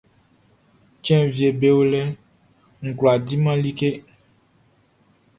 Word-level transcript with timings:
Cɛn 1.03 1.23
wieʼm 1.35 1.55
be 1.59 1.67
o 1.79 1.81
lɛʼn, 1.91 2.11
n 2.83 2.87
kwlá 2.97 3.13
diman 3.27 3.57
like. 3.63 3.81